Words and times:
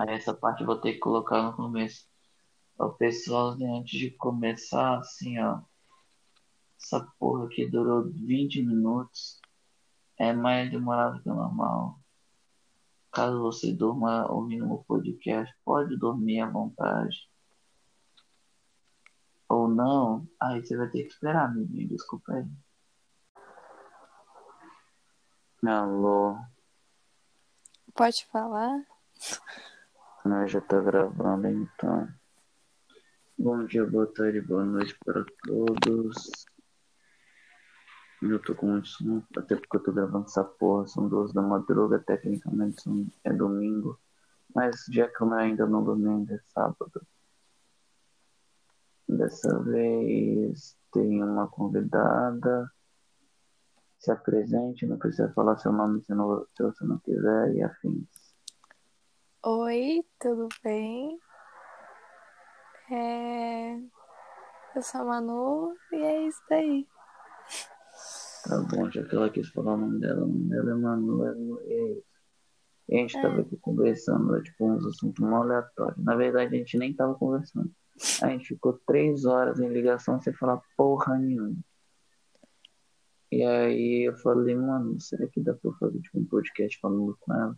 Aí 0.00 0.14
essa 0.14 0.32
parte 0.32 0.62
eu 0.62 0.66
vou 0.66 0.80
ter 0.80 0.94
que 0.94 0.98
colocar 0.98 1.42
no 1.42 1.52
começo. 1.54 2.08
O 2.78 2.88
pessoal, 2.88 3.54
né, 3.58 3.66
antes 3.78 4.00
de 4.00 4.10
começar, 4.10 4.96
assim, 4.96 5.38
ó. 5.38 5.60
Essa 6.80 7.06
porra 7.18 7.44
aqui 7.44 7.68
durou 7.68 8.10
20 8.10 8.62
minutos. 8.62 9.38
É 10.16 10.32
mais 10.32 10.70
demorado 10.70 11.22
que 11.22 11.28
o 11.28 11.34
normal. 11.34 12.00
Caso 13.12 13.42
você 13.42 13.74
durma 13.74 14.26
ouvindo 14.32 14.72
o 14.72 14.82
podcast, 14.84 15.54
pode 15.62 15.94
dormir 15.98 16.40
à 16.40 16.48
vontade. 16.48 17.28
Ou 19.50 19.68
não, 19.68 20.26
aí 20.40 20.64
você 20.64 20.78
vai 20.78 20.88
ter 20.88 21.02
que 21.02 21.12
esperar, 21.12 21.44
amiguinho. 21.44 21.88
Desculpa 21.88 22.32
aí. 22.32 22.48
Alô, 25.66 26.38
Pode 27.94 28.24
falar? 28.32 28.82
nós 30.24 30.50
já 30.50 30.60
tá 30.60 30.80
gravando 30.80 31.48
então. 31.48 32.08
Bom 33.38 33.64
dia, 33.64 33.86
boa 33.86 34.06
tarde, 34.06 34.40
boa 34.40 34.64
noite 34.64 34.96
para 35.04 35.24
todos. 35.46 36.30
Eu 38.22 38.38
tô 38.38 38.54
com 38.54 38.66
muito 38.66 38.88
sono, 38.88 39.26
até 39.36 39.56
porque 39.56 39.76
eu 39.78 39.82
tô 39.82 39.92
gravando 39.92 40.26
essa 40.26 40.44
porra, 40.44 40.86
são 40.86 41.08
duas 41.08 41.32
da 41.32 41.40
madruga, 41.40 41.98
tecnicamente 41.98 42.82
é 43.24 43.32
domingo. 43.32 43.98
Mas 44.54 44.84
já 44.90 45.08
que 45.08 45.22
eu 45.22 45.32
ainda 45.32 45.66
não 45.66 45.82
dormi, 45.82 46.08
ainda 46.08 46.34
é 46.34 46.40
sábado. 46.48 47.06
Dessa 49.08 49.58
vez 49.60 50.76
tem 50.92 51.22
uma 51.22 51.48
convidada. 51.48 52.70
Se 53.98 54.10
apresente, 54.10 54.86
não 54.86 54.98
precisa 54.98 55.32
falar 55.32 55.56
seu 55.58 55.72
nome 55.72 56.02
se, 56.02 56.14
não- 56.14 56.46
se 56.54 56.62
você 56.62 56.84
não 56.84 56.98
quiser 56.98 57.54
e 57.54 57.62
afins. 57.62 58.19
Oi, 59.42 60.04
tudo 60.20 60.48
bem? 60.62 61.18
É... 62.90 63.74
Eu 64.74 64.82
sou 64.82 65.00
a 65.00 65.04
Manu 65.04 65.74
e 65.92 65.96
é 65.96 66.26
isso 66.26 66.40
daí. 66.48 66.86
Tá 68.44 68.58
bom, 68.70 68.90
já 68.90 69.02
que 69.04 69.14
ela 69.14 69.30
quis 69.30 69.48
falar 69.50 69.74
o 69.74 69.76
nome 69.76 70.00
dela, 70.00 70.24
o 70.24 70.28
nome 70.28 70.48
dela 70.48 70.70
é 70.70 70.74
Manuela 70.74 71.36
e 71.66 71.72
é 71.72 71.92
isso. 71.92 72.04
E 72.88 72.96
a 72.96 72.98
gente 73.00 73.16
É. 73.16 73.22
tava 73.22 73.40
aqui 73.40 73.56
conversando, 73.58 74.42
tipo, 74.42 74.66
uns 74.66 74.84
assuntos 74.86 75.24
mal 75.24 75.42
aleatórios. 75.42 76.04
Na 76.04 76.16
verdade, 76.16 76.54
a 76.54 76.58
gente 76.58 76.76
nem 76.78 76.94
tava 76.94 77.14
conversando. 77.14 77.70
A 78.22 78.28
gente 78.28 78.46
ficou 78.48 78.78
três 78.86 79.24
horas 79.24 79.58
em 79.60 79.68
ligação 79.68 80.20
sem 80.20 80.32
falar 80.34 80.60
porra 80.76 81.18
nenhuma. 81.18 81.56
E 83.32 83.42
aí 83.44 84.08
eu 84.08 84.16
falei, 84.18 84.56
mano, 84.56 85.00
será 85.00 85.26
que 85.28 85.40
dá 85.40 85.54
pra 85.54 85.70
eu 85.70 85.74
fazer 85.74 86.00
tipo, 86.00 86.18
um 86.18 86.24
podcast 86.26 86.78
falando 86.80 87.16
com 87.20 87.32
ela? 87.34 87.56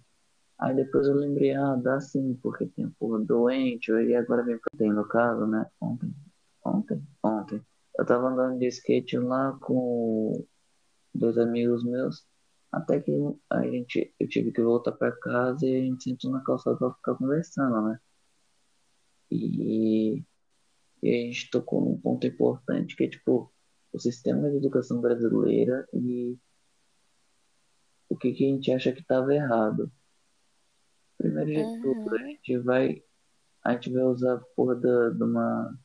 Aí 0.63 0.77
depois 0.77 1.09
eu 1.09 1.15
lembrei, 1.17 1.53
ah, 1.55 1.75
dá 1.75 1.99
sim, 2.01 2.39
porque 2.41 2.67
tem 2.67 2.89
porra 2.91 3.19
doente, 3.19 3.91
e 3.91 4.15
agora 4.15 4.45
vem 4.45 4.57
pra 4.59 4.93
no 4.93 5.09
caso, 5.09 5.45
né? 5.45 5.67
Ontem, 5.81 6.15
ontem, 6.65 7.03
ontem. 7.21 7.61
Eu 7.99 8.07
tava 8.07 8.29
andando 8.29 8.61
de 8.61 8.69
skate 8.69 9.19
lá 9.19 9.59
com 9.61 10.47
dois 11.13 11.37
amigos 11.37 11.83
meus, 11.85 12.25
até 12.71 13.01
que 13.01 13.11
a 13.51 13.63
gente, 13.65 14.15
eu 14.21 14.29
tive 14.29 14.53
que 14.53 14.63
voltar 14.63 14.93
pra 14.93 15.11
casa 15.11 15.67
e 15.67 15.75
a 15.75 15.81
gente 15.81 16.05
sentou 16.05 16.31
na 16.31 16.45
calçada 16.45 16.77
pra 16.77 16.93
ficar 16.93 17.17
conversando, 17.17 17.83
né? 17.89 17.99
E, 19.33 20.25
e 21.03 21.09
a 21.11 21.27
gente 21.27 21.51
tocou 21.51 21.81
num 21.85 21.99
ponto 21.99 22.25
importante 22.25 22.95
que 22.95 23.05
é 23.05 23.09
tipo 23.09 23.53
o 23.93 23.99
sistema 23.99 24.49
de 24.49 24.59
educação 24.59 25.01
brasileira 25.01 25.89
e 25.93 26.39
o 28.09 28.17
que, 28.17 28.33
que 28.33 28.45
a 28.45 28.49
gente 28.49 28.71
acha 28.71 28.93
que 28.93 29.01
estava 29.01 29.35
errado. 29.35 29.91
Primeiro 31.23 31.51
de 31.51 31.81
tudo, 31.81 32.17
a 32.17 32.19
Uhum. 32.21 32.29
gente 32.31 32.59
vai, 32.59 33.03
a 33.65 33.73
gente 33.73 33.93
vai 33.93 34.03
usar 34.03 34.35
a 34.35 34.41
porra 34.57 34.75
da, 34.75 35.11
de 35.11 35.23
uma 35.23 35.79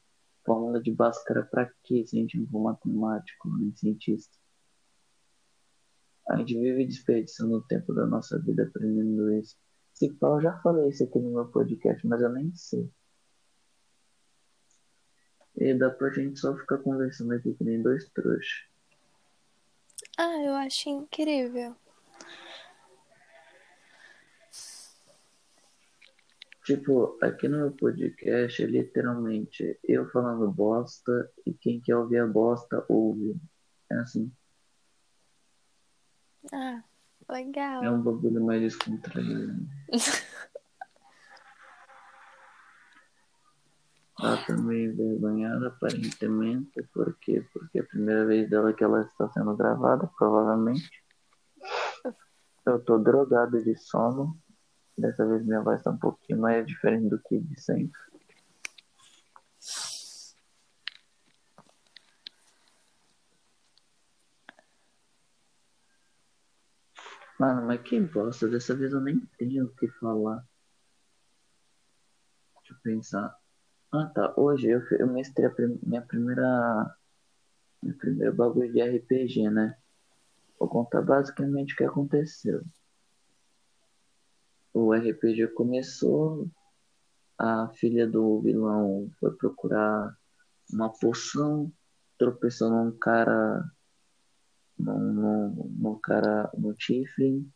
fórmula 0.44 0.82
de 0.82 0.92
Bhaskara 0.92 1.44
pra 1.44 1.72
quê 1.84 2.06
se 2.06 2.18
a 2.18 2.22
gente 2.22 2.40
não 2.40 2.48
for 2.48 2.64
matemático 2.64 3.50
nem 3.58 3.76
cientista? 3.76 4.36
A 6.30 6.38
gente 6.38 6.58
vive 6.60 6.86
desperdiçando 6.86 7.56
o 7.56 7.62
tempo 7.62 7.94
da 7.94 8.06
nossa 8.06 8.40
vida 8.40 8.64
aprendendo 8.64 9.32
isso. 9.34 9.56
Se 9.94 10.16
eu 10.22 10.42
já 10.42 10.60
falei 10.62 10.90
isso 10.90 11.04
aqui 11.04 11.20
no 11.20 11.32
meu 11.32 11.48
podcast, 11.48 12.06
mas 12.08 12.22
eu 12.22 12.30
nem 12.30 12.54
sei. 12.56 12.90
E 15.56 15.74
dá 15.74 15.90
pra 15.90 16.10
gente 16.12 16.40
só 16.40 16.56
ficar 16.56 16.80
conversando 16.80 17.34
aqui 17.34 17.54
que 17.54 17.64
nem 17.64 17.82
dois 17.82 18.10
trouxas. 18.10 18.66
Ah, 20.18 20.38
eu 20.44 20.54
acho 20.56 20.90
incrível. 20.90 21.76
Tipo, 26.68 27.18
aqui 27.22 27.48
no 27.48 27.60
meu 27.60 27.72
podcast 27.72 28.62
é 28.62 28.66
literalmente 28.66 29.80
eu 29.86 30.06
falando 30.10 30.52
bosta 30.52 31.32
e 31.46 31.54
quem 31.54 31.80
quer 31.80 31.96
ouvir 31.96 32.18
a 32.18 32.28
bosta 32.28 32.84
ouve. 32.90 33.40
É 33.90 33.96
assim, 34.00 34.30
Ah, 36.52 36.84
é 37.30 37.32
um 37.32 37.36
legal. 37.36 37.98
bagulho 38.04 38.44
mais 38.44 38.60
descontraído. 38.62 39.66
Ela 44.20 44.36
tá 44.46 44.58
meio 44.58 44.92
envergonhada, 44.92 45.68
aparentemente. 45.70 46.84
Por 46.94 47.18
quê? 47.22 47.46
Porque 47.54 47.80
é 47.80 47.82
a 47.82 47.86
primeira 47.88 48.26
vez 48.26 48.50
dela 48.50 48.74
que 48.74 48.84
ela 48.84 49.04
está 49.04 49.30
sendo 49.30 49.56
gravada, 49.56 50.06
provavelmente. 50.18 51.02
Eu 52.66 52.84
tô 52.84 52.98
drogado 52.98 53.64
de 53.64 53.74
sono. 53.78 54.38
Dessa 54.98 55.26
vez 55.28 55.46
minha 55.46 55.62
voz 55.62 55.82
tá 55.84 55.92
um 55.92 55.98
pouquinho 55.98 56.40
mais 56.40 56.66
diferente 56.66 57.10
do 57.10 57.20
que 57.20 57.40
de 57.40 57.62
sempre. 57.62 58.00
Mano, 67.40 67.68
mas 67.68 67.82
que 67.82 68.00
bosta, 68.00 68.48
dessa 68.48 68.76
vez 68.76 68.92
eu 68.92 69.02
nem 69.02 69.20
tenho 69.38 69.66
o 69.66 69.76
que 69.76 69.88
falar. 70.00 70.44
Deixa 72.58 72.74
eu 72.74 72.78
pensar. 72.84 73.36
Ah 73.94 74.12
tá, 74.14 74.34
hoje 74.36 74.68
eu, 74.68 74.82
eu 75.00 75.08
mestrei 75.08 75.48
prim- 75.50 75.80
minha 75.84 76.02
primeira. 76.02 76.96
Meu 77.84 77.96
primeiro 77.96 78.36
bagulho 78.36 78.72
de 78.74 78.82
RPG, 78.82 79.50
né? 79.52 79.78
Vou 80.60 80.68
contar 80.68 81.02
basicamente 81.04 81.74
o 81.74 81.78
que 81.78 81.84
aconteceu. 81.84 82.64
O 84.74 84.94
RPG 84.94 85.48
começou, 85.54 86.50
a 87.38 87.70
filha 87.70 88.08
do 88.08 88.42
vilão 88.42 89.10
foi 89.20 89.32
procurar 89.36 90.16
uma 90.72 90.90
poção, 90.90 91.72
tropeçou 92.18 92.70
num 92.70 92.92
cara, 92.98 93.64
num, 94.78 95.14
num, 95.14 95.76
num 95.80 96.00
cara, 96.00 96.50
no 96.58 96.74
Tiflin. 96.74 97.50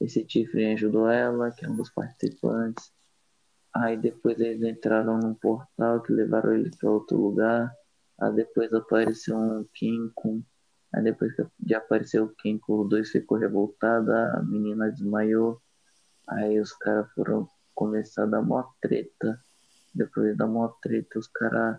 Esse 0.00 0.24
Tiflin 0.24 0.74
ajudou 0.74 1.08
ela, 1.08 1.50
que 1.50 1.64
é 1.64 1.68
um 1.68 1.76
dos 1.76 1.90
participantes. 1.90 2.92
Aí 3.74 3.96
depois 3.96 4.38
eles 4.38 4.62
entraram 4.62 5.18
num 5.18 5.34
portal 5.34 6.00
que 6.02 6.12
levaram 6.12 6.54
eles 6.54 6.76
para 6.76 6.90
outro 6.90 7.16
lugar. 7.16 7.74
Aí 8.20 8.32
depois 8.32 8.72
apareceu 8.72 9.36
um 9.36 9.64
Kinko. 9.74 10.44
Aí 10.94 11.02
depois 11.02 11.32
de 11.58 11.74
apareceu 11.74 12.24
o 12.24 12.34
Kinko, 12.36 12.82
os 12.82 12.88
dois 12.88 13.10
ficou 13.10 13.38
revoltada, 13.38 14.32
a 14.36 14.42
menina 14.42 14.90
desmaiou. 14.92 15.60
Aí 16.28 16.58
os 16.60 16.72
caras 16.72 17.10
foram 17.12 17.48
começar 17.74 18.24
a 18.24 18.26
dar 18.26 18.42
mó 18.42 18.64
treta. 18.80 19.40
Depois 19.94 20.36
da 20.36 20.46
mó 20.46 20.68
treta, 20.82 21.18
os 21.18 21.28
caras. 21.28 21.78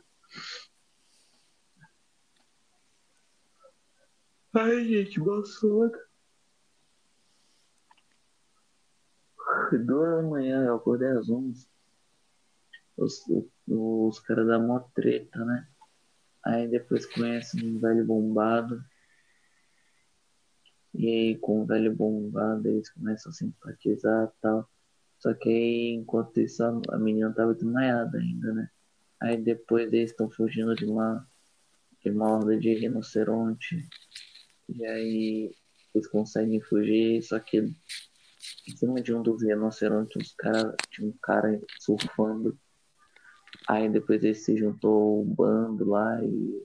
Ai, 4.53 4.85
gente, 4.85 5.19
sono. 5.45 5.91
Duas 9.85 10.23
da 10.23 10.29
manhã, 10.29 10.65
eu 10.65 10.75
acordei 10.75 11.09
às 11.09 11.29
11. 11.29 11.67
Os, 12.97 13.23
os 13.67 14.19
caras 14.19 14.47
da 14.47 14.59
mó 14.59 14.79
treta, 14.93 15.43
né? 15.43 15.67
Aí 16.45 16.67
depois 16.67 17.05
conhecem 17.05 17.67
um 17.67 17.79
velho 17.79 18.05
bombado. 18.05 18.83
E 20.97 21.07
aí 21.07 21.37
com 21.37 21.61
o 21.61 21.65
velho 21.65 21.93
bombado 21.95 22.67
eles 22.67 22.89
começam 22.89 23.29
a 23.29 23.33
simpatizar 23.33 24.25
e 24.27 24.41
tal. 24.41 24.69
Só 25.19 25.33
que 25.33 25.49
aí, 25.49 25.89
enquanto 25.93 26.39
isso, 26.39 26.63
a 26.63 26.97
menina 26.97 27.33
tava 27.33 27.53
desmaiada 27.53 28.17
ainda, 28.17 28.53
né? 28.53 28.69
Aí 29.21 29.37
depois 29.37 29.91
eles 29.91 30.11
estão 30.11 30.29
fugindo 30.29 30.75
de 30.75 30.85
uma, 30.85 31.27
de 32.03 32.11
uma 32.11 32.29
horda 32.29 32.57
de 32.57 32.73
rinoceronte. 32.73 33.87
E 34.69 34.85
aí 34.85 35.55
eles 35.93 36.07
conseguem 36.07 36.61
fugir, 36.61 37.21
só 37.23 37.39
que 37.39 37.57
em 37.59 38.75
cima 38.75 39.01
de 39.01 39.13
um 39.13 39.21
dos 39.21 39.41
rinocerontes, 39.41 40.15
os 40.15 40.33
cara, 40.35 40.75
tinha 40.91 41.07
um 41.07 41.13
cara 41.21 41.59
surfando. 41.79 42.57
Aí 43.67 43.89
depois 43.89 44.23
ele 44.23 44.35
se 44.35 44.57
juntou 44.57 45.23
um 45.23 45.33
bando 45.33 45.89
lá 45.89 46.23
e. 46.23 46.63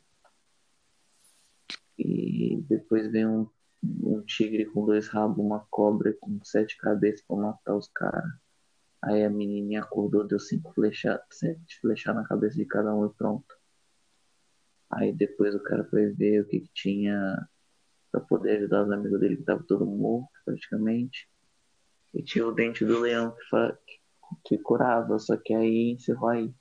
E 1.98 2.56
depois 2.68 3.10
vem 3.12 3.26
um, 3.26 3.46
um 3.82 4.22
tigre 4.22 4.66
com 4.66 4.84
dois 4.84 5.08
rabos, 5.08 5.44
uma 5.44 5.66
cobra 5.70 6.14
com 6.20 6.38
sete 6.44 6.76
cabeças 6.76 7.24
pra 7.26 7.36
matar 7.36 7.76
os 7.76 7.88
caras. 7.88 8.30
Aí 9.02 9.24
a 9.24 9.30
menininha 9.30 9.80
acordou, 9.80 10.26
deu 10.26 10.38
cinco 10.38 10.72
flechadas, 10.74 11.24
sete 11.30 11.80
flechadas 11.80 12.22
na 12.22 12.28
cabeça 12.28 12.56
de 12.56 12.66
cada 12.66 12.94
um 12.94 13.06
e 13.06 13.14
pronto. 13.14 13.54
Aí 14.90 15.12
depois 15.12 15.54
o 15.54 15.62
cara 15.62 15.84
foi 15.84 16.10
ver 16.10 16.42
o 16.42 16.46
que, 16.46 16.60
que 16.60 16.70
tinha 16.74 17.48
pra 18.10 18.20
poder 18.20 18.58
ajudar 18.58 18.84
os 18.84 18.92
amigos 18.92 19.20
dele 19.20 19.36
que 19.36 19.44
tava 19.44 19.62
todo 19.62 19.86
morto 19.86 20.30
praticamente. 20.44 21.28
E 22.12 22.22
tinha 22.22 22.46
o 22.46 22.52
dente 22.52 22.84
do 22.84 22.98
leão 22.98 23.30
que, 23.30 23.44
fa... 23.48 23.78
que 24.44 24.58
curava, 24.58 25.18
só 25.18 25.36
que 25.36 25.54
aí 25.54 25.92
encerrou 25.92 26.28
aí. 26.28 26.52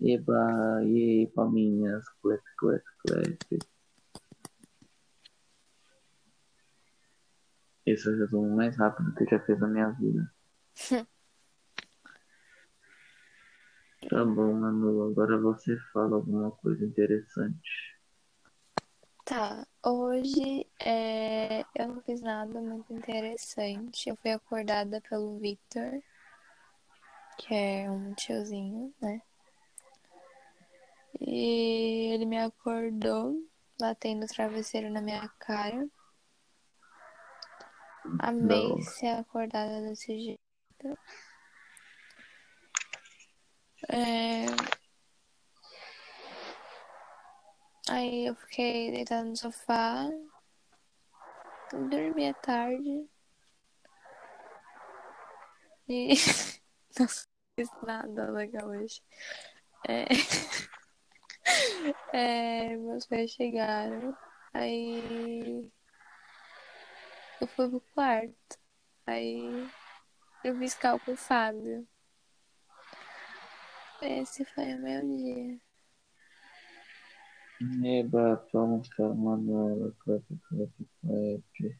Eba, 0.00 0.80
e 0.84 0.96
aí, 0.96 1.26
palminhas, 1.34 2.04
clap, 2.22 2.42
clap, 2.56 2.82
clap. 3.06 3.77
Esse 7.88 8.06
é 8.06 8.12
o 8.12 8.18
resumo 8.18 8.54
mais 8.54 8.76
rápido 8.76 9.14
que 9.14 9.24
eu 9.24 9.28
já 9.30 9.40
fiz 9.40 9.58
na 9.58 9.66
minha 9.66 9.90
vida. 9.92 10.30
Tá 14.08 14.24
bom, 14.24 14.54
Manu, 14.54 15.10
agora 15.10 15.38
você 15.38 15.76
fala 15.92 16.16
alguma 16.16 16.52
coisa 16.52 16.84
interessante. 16.84 17.98
Tá, 19.24 19.66
hoje 19.84 20.66
é, 20.80 21.62
eu 21.74 21.88
não 21.88 22.00
fiz 22.02 22.22
nada 22.22 22.60
muito 22.60 22.92
interessante. 22.94 24.08
Eu 24.08 24.16
fui 24.16 24.30
acordada 24.30 25.02
pelo 25.02 25.38
Victor, 25.38 26.00
que 27.36 27.52
é 27.52 27.90
um 27.90 28.14
tiozinho, 28.14 28.94
né? 29.00 29.20
E 31.20 32.12
ele 32.14 32.24
me 32.24 32.38
acordou, 32.38 33.36
batendo 33.78 34.24
o 34.24 34.28
travesseiro 34.28 34.88
na 34.90 35.02
minha 35.02 35.28
cara. 35.40 35.86
Amei 38.20 38.68
Não. 38.68 38.82
ser 38.82 39.08
acordada 39.08 39.80
desse 39.82 40.18
jeito. 40.18 40.98
É, 43.88 44.46
Aí 47.90 48.26
eu 48.26 48.34
fiquei 48.34 48.90
deitada 48.90 49.24
no 49.24 49.34
sofá, 49.34 50.10
dormi 51.72 52.28
à 52.28 52.34
tarde. 52.34 53.08
E 55.88 56.08
não 57.00 57.08
fiz 57.08 57.70
nada 57.82 58.30
legal 58.30 58.68
hoje. 58.68 59.02
É... 59.88 60.04
é, 62.12 62.76
meus 62.76 63.06
pais 63.06 63.30
chegaram. 63.30 64.14
Aí 64.52 65.72
eu 67.40 67.46
fui 67.46 67.68
pro 67.68 67.80
quarto. 67.94 68.58
Aí 69.06 69.68
eu 70.44 70.54
cal 70.80 71.00
com 71.00 71.12
o 71.12 71.16
Fábio. 71.16 71.86
Esse 74.02 74.44
foi 74.44 74.74
o 74.74 74.82
meu 74.82 75.00
dia. 75.16 75.58
Eba, 77.84 78.46
Manuela, 79.16 79.92
clap, 80.00 80.22
clap, 80.48 80.72
clap. 81.00 81.76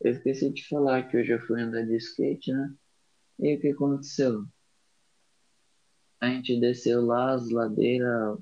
Eu 0.00 0.12
esqueci 0.12 0.50
de 0.50 0.68
falar 0.68 1.08
que 1.08 1.16
hoje 1.16 1.32
eu 1.32 1.40
fui 1.40 1.60
andar 1.60 1.84
de 1.86 1.96
skate, 1.96 2.52
né? 2.52 2.74
E 3.38 3.54
o 3.54 3.60
que 3.60 3.68
aconteceu? 3.68 4.44
A 6.20 6.28
gente 6.28 6.60
desceu 6.60 7.04
lá 7.04 7.32
as 7.32 7.48
ladeiras, 7.50 8.38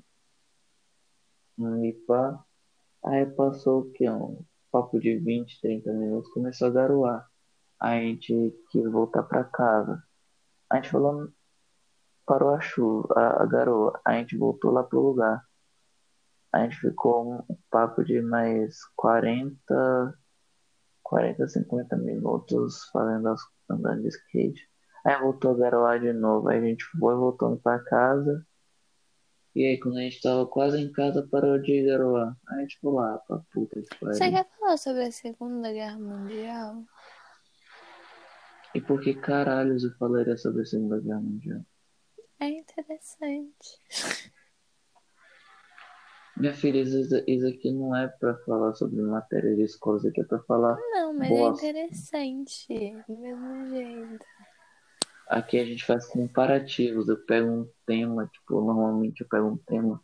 um 1.57 1.85
ipá. 1.85 2.43
Aí 3.05 3.25
passou 3.25 3.81
o 3.81 3.91
que? 3.91 4.09
Um 4.09 4.45
papo 4.77 4.99
de 4.99 5.17
20, 5.17 5.59
30 5.59 5.91
minutos, 5.91 6.31
começou 6.31 6.67
a 6.67 6.71
garoar. 6.71 7.27
A 7.79 7.99
gente 7.99 8.55
quis 8.69 8.91
voltar 8.91 9.23
pra 9.23 9.43
casa. 9.43 10.03
A 10.69 10.75
gente 10.75 10.89
falou, 10.89 11.29
parou 12.25 12.53
a 12.53 12.59
chuva, 12.59 13.07
a, 13.15 13.45
garoa. 13.45 13.99
A 14.05 14.13
gente 14.13 14.37
voltou 14.37 14.71
lá 14.71 14.83
pro 14.83 15.01
lugar. 15.01 15.43
A 16.53 16.63
gente 16.63 16.79
ficou 16.79 17.43
um 17.49 17.57
papo 17.71 18.03
de 18.03 18.21
mais 18.21 18.77
40, 18.95 20.13
40, 21.03 21.47
50 21.47 21.97
minutos 21.97 22.87
fazendo 22.91 23.29
as, 23.29 23.41
andando 23.69 24.03
de 24.03 24.09
skate. 24.09 24.61
Aí 25.05 25.19
voltou 25.19 25.51
a 25.51 25.57
garoar 25.57 25.99
de 25.99 26.13
novo. 26.13 26.49
Aí 26.49 26.59
a 26.59 26.61
gente 26.61 26.83
foi 26.99 27.15
voltando 27.15 27.57
pra 27.57 27.79
casa. 27.79 28.45
E 29.57 29.65
aí 29.65 29.79
quando 29.79 29.97
a 29.97 30.01
gente 30.01 30.21
tava 30.21 30.45
quase 30.45 30.79
em 30.79 30.91
casa, 30.91 31.27
parou 31.31 31.57
de 31.59 31.83
garoar. 31.83 32.37
Aí 32.49 32.67
foi 32.79 32.93
lá 32.93 33.17
pra 33.27 33.39
puta 33.51 33.81
que 33.81 33.87
Você 34.05 34.19
pariu. 34.19 34.35
quer 34.37 34.45
falar 34.59 34.77
sobre 34.77 35.03
a 35.05 35.11
Segunda 35.11 35.73
Guerra 35.73 35.97
Mundial? 35.97 36.83
E 38.75 38.79
por 38.81 39.01
que 39.01 39.15
caralhos 39.15 39.83
eu 39.83 39.91
falaria 39.97 40.37
sobre 40.37 40.61
a 40.61 40.65
Segunda 40.65 40.99
Guerra 40.99 41.21
Mundial? 41.21 41.61
É 42.39 42.49
interessante. 42.49 43.81
Minha 46.35 46.53
filha, 46.53 46.81
isso, 46.81 47.23
isso 47.25 47.47
aqui 47.47 47.71
não 47.73 47.95
é 47.95 48.07
pra 48.07 48.35
falar 48.45 48.75
sobre 48.75 49.01
matéria 49.01 49.55
de 49.55 49.63
escola, 49.63 49.97
isso 49.97 50.07
aqui 50.09 50.21
é 50.21 50.23
pra 50.23 50.37
falar 50.43 50.77
Não, 50.91 51.11
mas 51.15 51.29
bosta. 51.29 51.65
é 51.65 51.69
interessante. 51.71 52.67
Do 53.07 53.17
mesmo 53.17 53.69
jeito. 53.69 54.25
Aqui 55.29 55.59
a 55.59 55.65
gente 55.65 55.85
faz 55.85 56.05
comparativos. 56.07 57.09
Eu 57.09 57.17
pego 57.25 57.49
um 57.49 57.69
tema, 57.85 58.27
tipo, 58.27 58.61
normalmente 58.61 59.21
eu 59.21 59.27
pego 59.27 59.47
um 59.47 59.57
tema. 59.57 60.01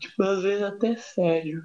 Tipo, 0.00 0.22
às 0.22 0.42
vezes 0.42 0.62
até 0.62 0.96
sério. 0.96 1.62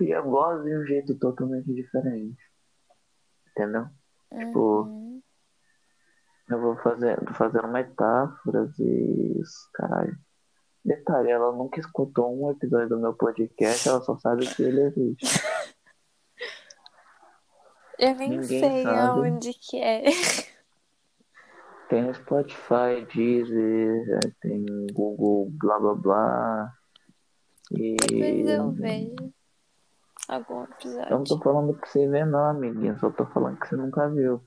E 0.00 0.10
eu 0.10 0.22
gosto 0.24 0.64
de 0.64 0.76
um 0.76 0.84
jeito 0.86 1.14
totalmente 1.18 1.72
diferente. 1.72 2.38
Entendeu? 3.50 3.86
Tipo, 4.38 4.82
Uhum. 4.82 5.22
eu 6.48 6.60
vou 6.60 6.76
fazer, 6.78 7.18
fazendo 7.34 7.68
metáforas 7.68 8.78
e. 8.78 9.40
Caralho. 9.74 10.16
Detalhe, 10.84 11.30
ela 11.30 11.52
nunca 11.52 11.78
escutou 11.78 12.34
um 12.34 12.50
episódio 12.52 12.88
do 12.88 12.98
meu 13.00 13.12
podcast, 13.12 13.86
ela 13.86 14.00
só 14.00 14.16
sabe 14.16 14.46
que 14.54 14.62
ele 14.62 14.80
existe. 14.82 15.26
Eu 18.00 18.14
nem 18.14 18.30
Ninguém 18.30 18.60
sei 18.60 18.82
sabe. 18.82 18.98
aonde 18.98 19.52
que 19.52 19.78
é. 19.80 20.04
Tem 21.88 22.02
no 22.02 22.14
Spotify, 22.14 23.04
Deezer, 23.12 24.20
tem 24.40 24.64
Google, 24.92 25.50
blá 25.50 25.78
blá 25.78 25.94
blá. 25.94 26.72
E. 27.72 27.96
Depois 27.96 28.48
eu 28.48 28.70
vejo 28.70 29.32
algum 30.28 30.54
Eu 30.54 30.60
não 30.60 30.64
episódio. 30.70 31.24
tô 31.24 31.38
falando 31.40 31.74
pra 31.74 31.86
você 31.88 32.08
ver 32.08 32.24
não, 32.26 32.44
amiguinha. 32.44 32.96
Só 32.98 33.10
tô 33.10 33.26
falando 33.26 33.58
que 33.58 33.68
você 33.68 33.76
nunca 33.76 34.08
viu. 34.08 34.40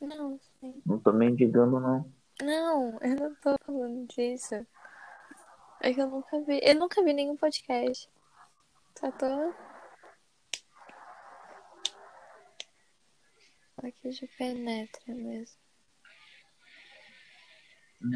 Não, 0.00 0.38
sim. 0.60 0.80
Não 0.86 0.98
tô 0.98 1.12
mendigando 1.12 1.80
não. 1.80 2.04
Não, 2.42 2.98
eu 3.00 3.16
não 3.16 3.34
tô 3.36 3.56
falando 3.64 4.06
disso. 4.06 4.54
É 5.80 5.92
que 5.92 6.00
eu 6.00 6.06
nunca 6.06 6.40
vi. 6.42 6.60
Eu 6.62 6.74
nunca 6.76 7.02
vi 7.02 7.12
nenhum 7.12 7.36
podcast. 7.36 8.08
Só 8.98 9.10
tô. 9.12 9.52
Aqui 13.82 14.10
de 14.10 14.26
penetra 14.38 15.14
mesmo. 15.14 15.58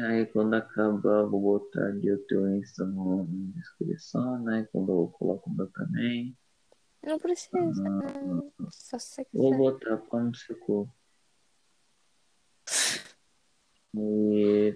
Aí 0.01 0.25
quando 0.27 0.55
acabar, 0.55 1.21
eu 1.21 1.29
vou 1.29 1.41
botar 1.59 1.85
ali 1.87 2.11
o 2.11 2.17
teu 2.25 2.47
Insta 2.55 2.85
na 2.85 3.23
descrição, 3.55 4.41
né? 4.43 4.67
Quando 4.71 4.91
eu 4.91 5.07
coloco 5.17 5.49
o 5.49 5.53
meu 5.53 5.67
também. 5.71 6.35
Não 7.03 7.19
precisa. 7.19 7.83
Não. 7.83 8.51
Só 8.71 8.97
se 8.97 9.07
você 9.23 9.27
Vou 9.31 9.51
quiser. 9.51 9.57
botar 9.57 9.97
como 10.09 10.33
secou. 10.35 10.89
E 13.93 14.75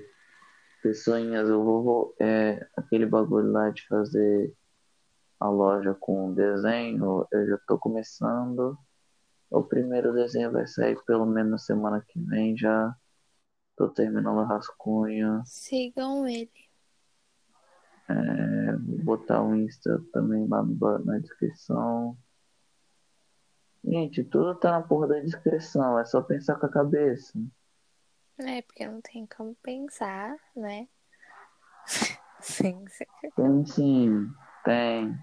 pessoinhas, 0.82 1.50
eu 1.50 1.64
vou, 1.64 1.84
vou- 1.84 2.16
é, 2.20 2.68
aquele 2.78 3.06
bagulho 3.06 3.52
lá 3.52 3.70
de 3.72 3.86
fazer 3.88 4.54
a 5.40 5.50
loja 5.50 5.94
com 5.96 6.34
desenho, 6.34 7.28
eu 7.32 7.48
já 7.48 7.58
tô 7.68 7.78
começando. 7.80 8.78
O 9.50 9.64
primeiro 9.64 10.14
desenho 10.14 10.52
vai 10.52 10.68
sair 10.68 10.98
pelo 11.06 11.26
menos 11.26 11.52
na 11.52 11.58
semana 11.58 12.06
que 12.08 12.20
vem 12.20 12.56
já. 12.58 12.96
Tô 13.76 13.90
terminando 13.90 14.38
o 14.38 14.46
rascunho. 14.46 15.42
Sigam 15.46 16.28
ele. 16.28 16.52
É, 18.10 18.76
vou 18.76 18.98
botar 19.18 19.42
o 19.42 19.56
Insta 19.56 20.04
também 20.12 20.48
lá 20.48 20.62
no 20.62 21.00
na 21.06 21.20
descrição. 21.20 22.18
Gente, 23.84 24.24
tudo 24.24 24.56
tá 24.56 24.72
na 24.72 24.82
porra 24.82 25.08
da 25.08 25.20
descrição, 25.20 25.98
é 25.98 26.06
só 26.06 26.22
pensar 26.22 26.56
com 26.56 26.66
a 26.66 26.72
cabeça. 26.72 27.40
É, 28.38 28.62
porque 28.62 28.86
não 28.86 29.02
tem 29.02 29.26
como 29.26 29.56
pensar, 29.56 30.36
né? 30.56 30.88
Sim, 32.42 32.86
sim. 32.88 33.06
Tem 33.36 33.66
sim, 33.66 34.32
tem. 34.64 35.18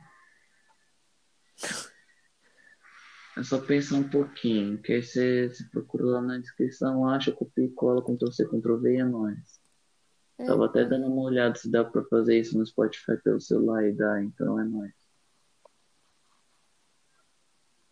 É 3.36 3.42
só 3.42 3.60
pensar 3.60 3.96
um 3.96 4.08
pouquinho, 4.08 4.80
que 4.80 4.94
aí 4.94 5.02
você, 5.02 5.48
você 5.48 5.64
procura 5.70 6.04
lá 6.06 6.22
na 6.22 6.38
descrição, 6.38 7.06
acha, 7.06 7.30
copia 7.30 7.66
e 7.66 7.70
cola, 7.70 8.02
Ctrl 8.02 8.32
C, 8.32 8.46
Ctrl 8.46 8.76
V 8.78 8.94
e 8.94 9.00
é 9.00 9.04
nóis. 9.04 9.60
Tava 10.38 10.66
até 10.66 10.84
dando 10.84 11.06
uma 11.06 11.22
olhada 11.22 11.54
se 11.54 11.70
dá 11.70 11.84
pra 11.84 12.02
fazer 12.04 12.38
isso 12.38 12.56
no 12.56 12.66
Spotify 12.66 13.16
pelo 13.22 13.40
celular 13.40 13.86
e 13.86 13.92
dá, 13.92 14.22
então 14.22 14.58
é 14.58 14.64
nóis. 14.64 14.92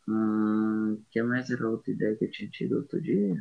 Hum, 0.08 1.02
que 1.10 1.22
mais 1.22 1.50
era 1.50 1.68
outra 1.68 1.90
ideia 1.92 2.16
que 2.16 2.24
eu 2.24 2.30
tinha 2.30 2.50
tido 2.50 2.76
outro 2.76 3.00
dia? 3.00 3.36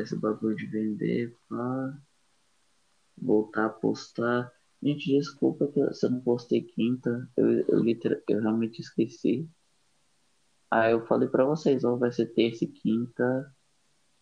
Esse 0.00 0.16
bagulho 0.16 0.56
de 0.56 0.66
vender 0.66 1.36
pra 1.48 1.96
voltar 3.16 3.66
a 3.66 3.70
postar. 3.70 4.52
Gente, 4.82 5.16
desculpa 5.16 5.66
que 5.68 5.80
eu- 5.80 5.94
se 5.94 6.06
eu 6.06 6.10
não 6.10 6.20
postei 6.20 6.62
quinta. 6.62 7.28
Eu, 7.36 7.60
eu, 7.68 7.78
literal, 7.82 8.20
eu 8.28 8.40
realmente 8.40 8.80
esqueci. 8.80 9.48
Aí 10.76 10.92
eu 10.92 11.06
falei 11.06 11.26
pra 11.26 11.42
vocês, 11.42 11.84
ou 11.84 11.96
vai 11.96 12.12
ser 12.12 12.26
terça 12.34 12.64
e 12.64 12.68
quinta, 12.68 13.50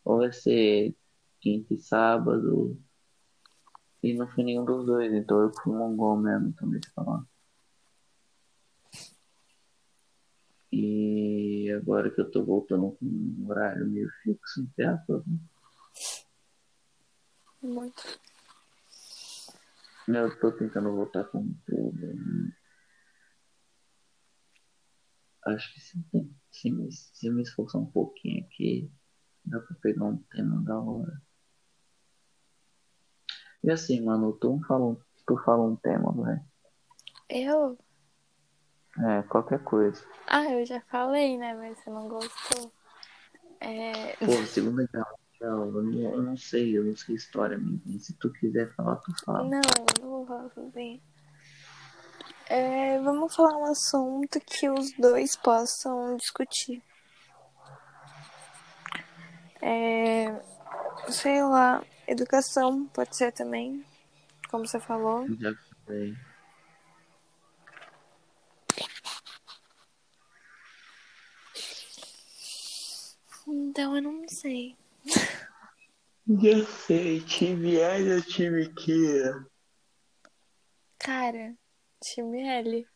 ou 0.04 0.18
vai 0.18 0.32
ser 0.32 0.94
quinta 1.40 1.74
e 1.74 1.78
sábado. 1.78 2.80
E 4.00 4.14
não 4.14 4.28
foi 4.28 4.44
nenhum 4.44 4.64
dos 4.64 4.86
dois, 4.86 5.12
então 5.12 5.40
eu 5.40 5.52
fui 5.52 5.72
mongol 5.74 6.16
mesmo, 6.16 6.52
também 6.52 6.78
de 6.78 6.88
falar. 6.90 7.26
E 10.70 11.72
agora 11.72 12.08
que 12.08 12.20
eu 12.20 12.30
tô 12.30 12.44
voltando 12.44 12.92
com 12.92 13.04
um 13.04 13.46
horário 13.48 13.90
meio 13.90 14.08
fixo, 14.22 14.60
entre 14.62 14.84
aspas, 14.84 15.26
né? 15.26 15.36
Muito. 17.60 18.20
Eu 20.06 20.38
tô 20.38 20.52
tentando 20.52 20.94
voltar 20.94 21.24
com 21.24 21.52
tudo. 21.66 22.14
né? 22.14 22.52
Acho 25.46 25.72
que 25.74 25.80
se, 25.80 25.98
se, 26.50 26.70
me, 26.70 26.90
se 26.90 27.30
me 27.30 27.42
esforçar 27.42 27.80
um 27.80 27.86
pouquinho 27.86 28.44
aqui, 28.44 28.90
dá 29.44 29.60
pra 29.60 29.76
pegar 29.82 30.04
um 30.06 30.16
tema 30.30 30.62
da 30.62 30.78
hora. 30.78 31.20
E 33.62 33.70
assim, 33.70 34.00
mano, 34.02 34.32
tu 34.32 34.60
fala, 34.66 34.84
um- 34.86 35.00
tu 35.26 35.36
fala 35.44 35.62
um 35.64 35.76
tema, 35.76 36.12
velho. 36.12 36.44
Eu? 37.28 37.78
É, 38.98 39.22
qualquer 39.24 39.62
coisa. 39.64 40.04
Ah, 40.28 40.44
eu 40.50 40.64
já 40.64 40.80
falei, 40.82 41.36
né? 41.36 41.54
Mas 41.54 41.78
você 41.78 41.90
não 41.90 42.08
gostou. 42.08 42.72
É... 43.60 44.14
Pô, 44.16 44.32
Segunda 44.46 44.86
Guerra 44.92 45.06
Mundial, 45.32 45.66
eu 45.66 45.82
não, 45.82 46.14
eu 46.14 46.22
não 46.22 46.36
sei, 46.36 46.76
eu 46.78 46.84
não 46.84 46.96
sei 46.96 47.16
história. 47.16 47.58
Se 47.98 48.14
tu 48.18 48.30
quiser 48.32 48.72
falar, 48.74 48.96
tu 48.96 49.12
fala. 49.24 49.48
Não, 49.48 49.60
eu 49.60 50.02
não 50.02 50.10
vou 50.10 50.26
falar 50.26 50.50
sozinha. 50.50 51.00
É, 52.56 53.00
vamos 53.00 53.34
falar 53.34 53.56
um 53.56 53.64
assunto 53.64 54.38
que 54.38 54.70
os 54.70 54.92
dois 54.92 55.34
possam 55.34 56.16
discutir. 56.16 56.80
É, 59.60 60.26
sei 61.08 61.42
lá, 61.42 61.84
educação 62.06 62.86
pode 62.94 63.16
ser 63.16 63.32
também, 63.32 63.84
como 64.48 64.68
você 64.68 64.78
falou. 64.78 65.26
Já 65.36 65.52
falei. 65.84 66.14
Então 73.48 73.96
eu 73.96 74.02
não 74.02 74.28
sei. 74.28 74.76
Já 76.28 76.64
sei, 76.66 77.20
time 77.22 77.82
A 77.82 78.14
ou 78.14 78.22
time 78.22 78.72
Q? 78.74 79.44
Cara, 81.00 81.56
time 82.04 82.42
L. 82.46 82.86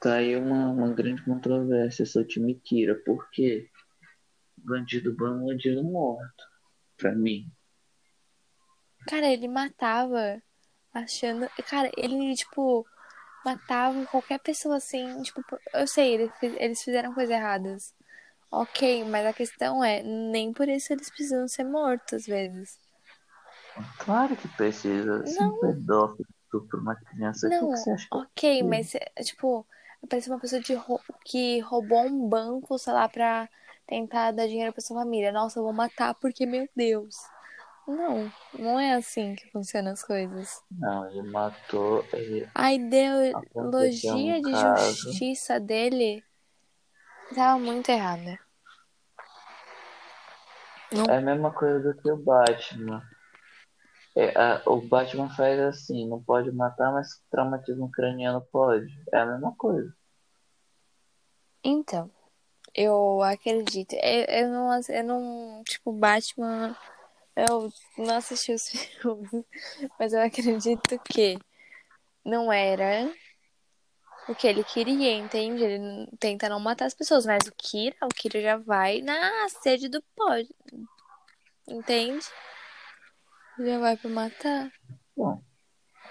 Tá 0.00 0.16
aí 0.16 0.36
uma, 0.36 0.70
uma 0.70 0.92
grande 0.92 1.24
controvérsia, 1.24 2.04
sou 2.04 2.24
time 2.24 2.54
Kira, 2.54 2.94
por 3.04 3.30
quê? 3.30 3.68
Bandido 4.58 5.14
bom, 5.16 5.46
bandido 5.46 5.82
morto. 5.82 6.44
Pra 6.96 7.14
mim. 7.14 7.50
Cara, 9.08 9.26
ele 9.26 9.48
matava 9.48 10.42
achando. 10.92 11.48
Cara, 11.68 11.90
ele, 11.96 12.34
tipo, 12.34 12.86
matava 13.44 14.04
qualquer 14.06 14.38
pessoa 14.40 14.76
assim. 14.76 15.22
Tipo, 15.22 15.42
eu 15.72 15.86
sei, 15.86 16.14
ele 16.14 16.32
eles 16.58 16.82
fizeram 16.82 17.14
coisas 17.14 17.34
erradas. 17.34 17.94
Ok, 18.50 19.04
mas 19.04 19.26
a 19.26 19.32
questão 19.32 19.82
é, 19.84 20.02
nem 20.02 20.52
por 20.52 20.68
isso 20.68 20.92
eles 20.92 21.10
precisam 21.10 21.48
ser 21.48 21.64
mortos 21.64 22.14
às 22.14 22.26
vezes. 22.26 22.78
Claro 23.98 24.36
que 24.36 24.48
precisa. 24.56 25.26
Se 25.26 25.42
um 25.42 25.60
pedófilo 25.60 26.26
estupra 26.44 26.80
uma 26.80 26.94
criança, 26.94 27.46
o 27.46 27.50
que, 27.50 27.56
Não, 27.56 27.70
você 27.70 27.90
acha? 27.90 28.08
ok, 28.10 28.62
mas 28.62 28.94
é, 28.94 29.22
tipo, 29.22 29.66
aparece 30.02 30.30
uma 30.30 30.38
pessoa 30.38 30.60
de 30.60 30.74
rou- 30.74 31.00
que 31.24 31.60
roubou 31.60 32.06
um 32.06 32.28
banco, 32.28 32.78
sei 32.78 32.92
lá, 32.92 33.08
pra 33.08 33.48
tentar 33.86 34.32
dar 34.32 34.46
dinheiro 34.46 34.72
pra 34.72 34.80
sua 34.82 34.98
família. 34.98 35.32
Nossa, 35.32 35.58
eu 35.58 35.64
vou 35.64 35.72
matar 35.72 36.14
porque, 36.14 36.46
meu 36.46 36.68
Deus. 36.74 37.16
Não, 37.86 38.30
não 38.52 38.80
é 38.80 38.94
assim 38.94 39.34
que 39.34 39.50
funcionam 39.50 39.92
as 39.92 40.02
coisas. 40.02 40.60
Não, 40.70 41.08
ele 41.08 41.22
matou. 41.30 42.04
Ele... 42.14 42.48
A 42.54 42.72
ideologia 42.72 44.38
um 44.38 44.42
de 44.42 44.50
caso. 44.52 45.10
justiça 45.10 45.60
dele 45.60 46.24
tava 47.34 47.58
muito 47.60 47.88
errada. 47.90 48.38
É 51.08 51.16
a 51.16 51.20
mesma 51.20 51.52
coisa 51.52 51.80
do 51.80 52.00
que 52.00 52.10
o 52.10 52.16
Batman. 52.16 53.02
É, 54.16 54.32
a- 54.38 54.62
o 54.66 54.80
Batman 54.80 55.28
faz 55.36 55.60
assim, 55.60 56.08
não 56.08 56.22
pode 56.22 56.50
matar, 56.50 56.90
mas 56.90 57.22
traumatismo 57.30 57.90
craniano 57.90 58.40
pode. 58.50 58.88
É 59.12 59.18
a 59.18 59.26
mesma 59.26 59.54
coisa. 59.56 59.94
Então, 61.62 62.10
eu 62.74 63.22
acredito. 63.22 63.92
Eu, 63.94 64.24
eu 64.24 64.48
não, 64.50 64.80
eu 64.88 65.04
não. 65.04 65.62
Tipo, 65.64 65.92
Batman. 65.92 66.74
Eu 67.36 67.70
não 67.98 68.16
assisti 68.16 68.52
os 68.54 68.66
filmes, 68.70 69.30
mas 69.98 70.14
eu 70.14 70.22
acredito 70.22 70.98
que 71.00 71.38
não 72.24 72.50
era 72.50 73.12
o 74.26 74.34
que 74.34 74.46
ele 74.46 74.64
queria, 74.64 75.12
entende? 75.12 75.62
Ele 75.62 76.08
tenta 76.18 76.48
não 76.48 76.58
matar 76.58 76.86
as 76.86 76.94
pessoas, 76.94 77.26
mas 77.26 77.46
o 77.46 77.52
Kira, 77.52 77.94
o 78.02 78.08
Kira 78.08 78.40
já 78.40 78.56
vai 78.56 79.02
na 79.02 79.48
sede 79.50 79.88
do 79.90 80.02
pódio, 80.16 80.54
entende? 81.68 82.24
Já 83.58 83.78
vai 83.78 83.96
pra 83.96 84.10
matar. 84.10 84.72
Bom, 85.16 85.42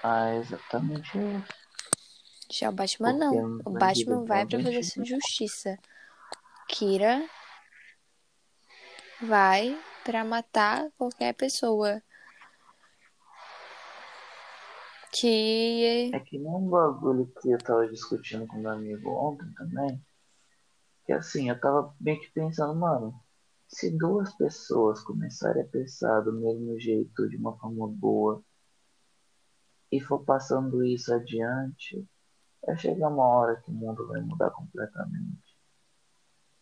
é 0.04 0.38
exatamente 0.38 1.18
isso. 1.18 1.66
Já 2.52 2.70
o 2.70 2.74
Batman 2.74 3.18
Porque 3.18 3.36
não. 3.36 3.62
O 3.66 3.70
Batman 3.72 4.26
vai 4.26 4.46
pra 4.46 4.60
fazer 4.60 4.72
bandido 4.74 5.06
justiça. 5.06 5.78
Kira 6.68 7.28
vai 9.22 9.80
pra 10.04 10.24
matar 10.24 10.90
qualquer 10.98 11.34
pessoa 11.34 12.02
que 15.12 16.12
É 16.14 16.20
que 16.20 16.38
nem 16.38 16.52
um 16.52 16.70
bagulho 16.70 17.32
que 17.42 17.50
eu 17.50 17.58
tava 17.58 17.88
discutindo 17.88 18.46
com 18.48 18.58
meu 18.58 18.72
amigo 18.72 19.10
ontem 19.12 19.50
também. 19.54 20.04
Que 21.06 21.14
assim, 21.14 21.50
eu 21.50 21.60
tava 21.60 21.96
meio 22.00 22.20
que 22.20 22.32
pensando, 22.32 22.76
mano, 22.76 23.14
se 23.76 23.92
duas 23.92 24.34
pessoas 24.36 25.04
começarem 25.04 25.62
a 25.62 25.68
pensar 25.68 26.22
do 26.22 26.32
mesmo 26.32 26.80
jeito, 26.80 27.28
de 27.28 27.36
uma 27.36 27.58
forma 27.58 27.86
boa, 27.90 28.42
e 29.92 30.00
for 30.00 30.24
passando 30.24 30.82
isso 30.82 31.14
adiante, 31.14 32.08
vai 32.66 32.78
chegar 32.78 33.10
uma 33.10 33.28
hora 33.28 33.58
que 33.58 33.70
o 33.70 33.74
mundo 33.74 34.08
vai 34.08 34.22
mudar 34.22 34.50
completamente. 34.52 35.60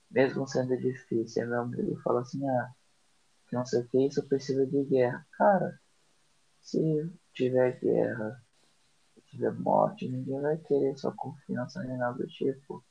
Mesmo 0.10 0.48
sendo 0.48 0.76
difícil, 0.76 1.48
meu 1.48 1.62
amigo 1.62 2.02
fala 2.02 2.22
assim, 2.22 2.44
ah, 2.50 2.74
que 3.48 3.56
não 3.56 3.64
sei 3.64 3.82
o 3.82 3.88
que, 3.88 4.08
isso 4.08 4.28
precisa 4.28 4.66
de 4.66 4.84
guerra. 4.84 5.24
Cara, 5.34 5.80
se 6.62 7.12
tiver 7.32 7.80
guerra, 7.80 8.44
se 9.14 9.22
tiver 9.28 9.54
morte, 9.54 10.10
ninguém 10.10 10.42
vai 10.42 10.58
querer 10.58 10.98
sua 10.98 11.14
confiança 11.16 11.84
nem 11.84 11.96
nada 11.96 12.18
do 12.18 12.28
tipo. 12.28 12.84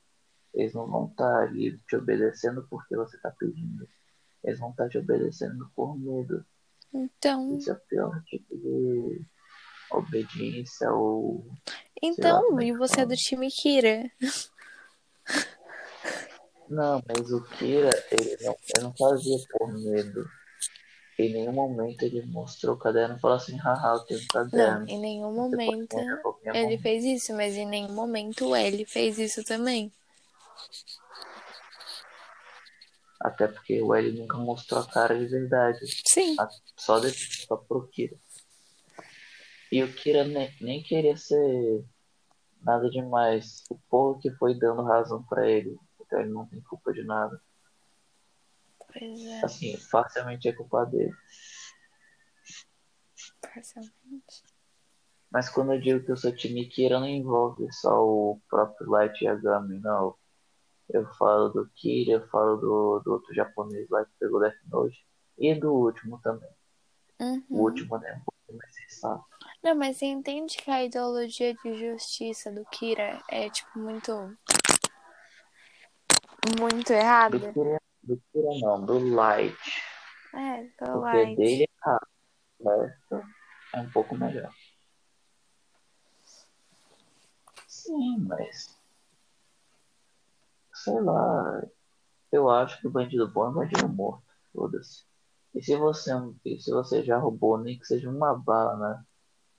Eles 0.55 0.75
não 0.75 0.87
vão 0.87 1.07
estar 1.09 1.43
ali 1.43 1.76
te 1.88 1.97
obedecendo 1.97 2.64
porque 2.71 2.95
você 2.95 3.17
está 3.17 3.33
pedindo. 3.33 3.88
Eles 4.45 4.59
vão 4.59 4.71
estar 4.71 4.89
te 4.89 4.99
obedecendo 4.99 5.71
por 5.75 5.97
medo. 5.99 6.45
então, 6.93 7.57
Isso 7.57 7.71
é 7.71 7.75
o 7.75 7.81
pior 7.81 8.23
tipo 8.25 8.57
de 8.57 9.25
obediência 9.91 10.91
ou. 10.93 11.47
então, 12.03 12.43
como 12.47 12.61
é 12.61 12.67
e 12.67 12.73
você 12.77 13.03
é 13.03 13.07
do 13.07 13.15
time 13.15 13.49
Kira? 13.51 14.11
Não, 16.69 17.03
mas 17.07 17.31
o 17.31 17.43
Kira, 17.45 17.91
ele 18.11 18.37
não, 18.41 18.57
ele 18.75 18.85
não 18.85 18.95
fazia 18.97 19.37
por 19.51 19.73
medo. 19.73 20.27
Em 21.19 21.33
nenhum 21.33 21.53
momento 21.53 22.03
ele 22.03 22.25
mostrou 22.27 22.75
o 22.75 22.79
caderno 22.79 23.17
e 23.17 23.21
falou 23.21 23.37
assim, 23.37 23.57
haha, 23.59 23.95
eu 23.95 24.01
tenho 24.01 24.21
um 24.21 24.25
Não, 24.25 24.33
caderno. 24.33 24.89
em 24.89 24.99
nenhum 24.99 25.33
momento 25.33 25.97
ele 26.55 26.79
fez 26.79 27.05
isso, 27.05 27.35
mas 27.35 27.55
em 27.55 27.67
nenhum 27.67 27.93
momento 27.93 28.49
o 28.49 28.57
L 28.57 28.85
fez 28.87 29.19
isso 29.19 29.45
também. 29.45 29.93
Até 33.23 33.47
porque 33.47 33.81
o 33.81 33.95
L 33.95 34.12
nunca 34.19 34.37
mostrou 34.37 34.81
a 34.81 34.87
cara 34.87 35.17
de 35.19 35.26
verdade. 35.26 35.79
Sim. 36.07 36.35
A- 36.41 36.49
Só, 36.76 36.99
de, 36.99 37.11
só 37.11 37.57
pro 37.57 37.87
Kira. 37.88 38.17
E 39.71 39.83
o 39.83 39.93
Kira 39.95 40.25
nem, 40.25 40.52
nem 40.61 40.83
queria 40.83 41.17
ser 41.17 41.85
nada 42.61 42.91
demais. 42.91 43.62
O 43.71 43.79
povo 43.88 44.19
que 44.21 44.31
foi 44.33 44.59
dando 44.59 44.83
razão 44.83 45.23
pra 45.25 45.49
ele. 45.49 45.79
Então 46.00 46.21
ele 46.21 46.31
não 46.31 46.47
tem 46.47 46.61
culpa 46.62 46.93
de 46.93 47.05
nada. 47.05 47.41
Pois 48.93 49.25
é, 49.25 49.45
Assim, 49.45 49.76
facilmente 49.76 50.49
é 50.49 50.52
culpa 50.52 50.85
dele. 50.85 51.14
parcialmente. 53.41 54.43
Mas 55.31 55.49
quando 55.49 55.73
eu 55.73 55.81
digo 55.81 56.05
que 56.05 56.12
eu 56.12 56.17
sou 56.17 56.35
time 56.35 56.69
Kira, 56.69 57.00
não 57.00 57.09
envolve 57.09 57.67
só 57.73 58.05
o 58.05 58.41
próprio 58.50 58.91
Light 58.91 59.25
Yagami, 59.25 59.79
não. 59.81 60.14
Eu 60.89 61.07
falo 61.15 61.49
do 61.49 61.69
Kira, 61.75 62.12
eu 62.12 62.29
falo 62.29 62.57
do, 62.57 63.01
do 63.05 63.12
outro 63.12 63.35
japonês 63.35 63.89
lá 63.89 64.05
que 64.05 64.11
pegou 64.19 64.41
Death 64.41 64.57
Note. 64.71 65.07
E 65.39 65.55
do 65.55 65.73
último 65.73 66.21
também. 66.21 66.51
Uhum. 67.21 67.45
O 67.51 67.62
último 67.62 67.99
né, 67.99 68.12
um 68.12 68.25
pouco 68.25 68.59
mais 68.59 68.75
sensato. 68.75 69.25
Não, 69.62 69.75
mas 69.75 69.97
você 69.97 70.07
entende 70.07 70.57
que 70.57 70.71
a 70.71 70.85
ideologia 70.85 71.55
de 71.55 71.79
justiça 71.79 72.51
do 72.51 72.65
Kira 72.67 73.23
é, 73.29 73.49
tipo, 73.49 73.79
muito. 73.79 74.37
Muito 76.59 76.89
Do 76.89 76.93
errada? 76.93 77.53
Kira, 77.53 77.81
do 78.03 78.23
Kira 78.33 78.49
não, 78.61 78.85
do 78.85 79.15
Light. 79.15 79.57
É, 80.35 80.62
do 80.65 80.93
Porque 80.93 80.97
Light. 80.99 81.37
dele 81.37 81.62
é 81.62 81.87
errado. 81.87 82.07
O 82.59 82.69
resto 82.69 83.23
é 83.75 83.81
um 83.81 83.91
pouco 83.91 84.17
melhor. 84.17 84.53
Sim, 87.67 88.19
mas. 88.27 88.82
Sei 90.83 91.01
lá. 91.01 91.62
Eu 92.31 92.51
acho 92.51 92.81
que 92.81 92.87
o 92.87 92.91
bandido 92.91 93.29
bom 93.29 93.49
é 93.51 93.53
bandido 93.53 93.89
morto. 93.89 94.25
Foda-se. 94.53 95.05
E 95.55 95.62
se 95.62 95.77
você, 95.77 96.11
e 96.45 96.59
se 96.61 96.71
você 96.73 97.03
já 97.05 97.19
roubou 97.19 97.59
nem 97.59 97.79
que 97.79 97.87
seja 97.87 98.09
uma 98.11 98.35
bala 98.35 98.77
na, 98.77 99.05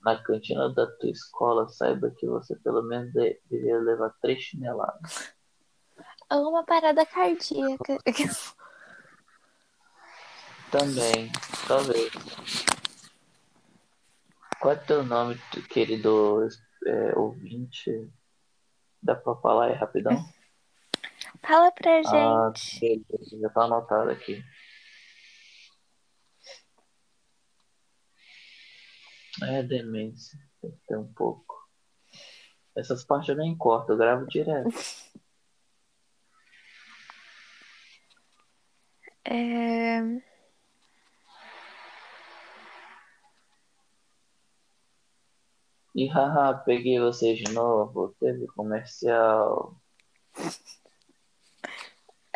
na 0.02 0.22
cantina 0.22 0.68
da 0.74 0.86
tua 0.86 1.10
escola, 1.10 1.68
saiba 1.68 2.10
que 2.10 2.26
você 2.26 2.56
pelo 2.56 2.82
menos 2.82 3.12
de- 3.12 3.40
deveria 3.48 3.78
levar 3.78 4.12
três 4.20 4.42
chineladas. 4.42 5.32
Ou 6.30 6.50
uma 6.50 6.64
parada 6.64 7.06
cardíaca. 7.06 7.98
Também, 10.70 11.30
talvez. 11.68 12.12
Qual 14.60 14.74
é 14.74 14.76
teu 14.76 15.04
nome, 15.04 15.38
querido 15.70 16.48
é, 16.86 17.16
ouvinte? 17.16 18.10
Dá 19.00 19.14
pra 19.14 19.36
falar 19.36 19.66
aí 19.66 19.74
rapidão? 19.74 20.24
Fala 21.46 21.70
pra 21.72 21.98
Ah, 22.06 22.52
gente. 22.54 22.80
beleza, 22.80 23.38
já 23.40 23.48
tá 23.50 23.64
anotado 23.64 24.10
aqui. 24.10 24.42
É 29.42 29.62
demência, 29.62 30.38
tem 30.60 30.70
que 30.70 30.78
ter 30.86 30.96
um 30.96 31.12
pouco. 31.12 31.54
Essas 32.76 33.04
partes 33.04 33.28
eu 33.28 33.36
nem 33.36 33.56
corto, 33.56 33.92
eu 33.92 33.96
gravo 33.96 34.26
direto. 34.26 34.68
É... 39.26 40.00
E 45.94 46.06
haha, 46.08 46.52
peguei 46.64 47.00
vocês 47.00 47.38
de 47.38 47.50
novo, 47.52 48.14
teve 48.20 48.46
comercial. 48.48 49.80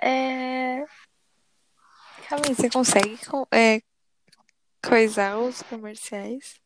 é... 0.03 0.85
Calma 2.29 2.45
aí, 2.49 2.55
você 2.55 2.69
consegue 2.71 3.17
co- 3.27 3.49
é, 3.53 3.81
coisar 4.87 5.39
os 5.39 5.63
comerciais? 5.63 6.61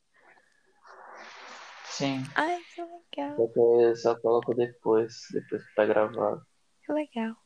Sim, 1.84 2.22
Ai, 2.34 2.58
que 2.74 2.80
legal, 2.82 3.36
só 3.36 3.46
que 3.52 3.58
eu 3.58 3.96
só 3.96 4.14
coloco 4.20 4.54
depois, 4.54 5.12
depois 5.30 5.62
que 5.66 5.74
tá 5.74 5.84
gravado. 5.84 6.42
que 6.84 6.92
legal. 6.92 7.36